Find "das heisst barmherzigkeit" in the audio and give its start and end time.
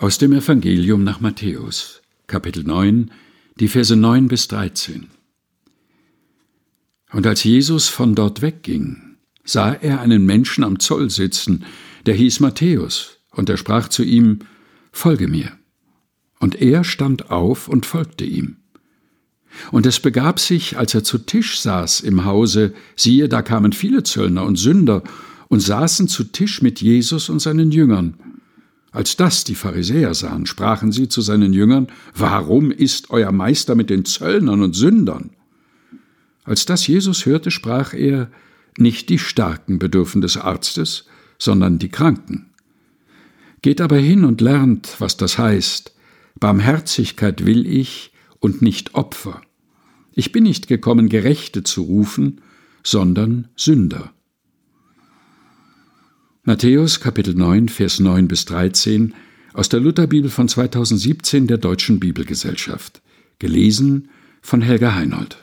45.16-47.44